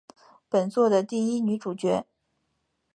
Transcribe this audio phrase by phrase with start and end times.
[0.49, 2.07] 本作的第一女主角。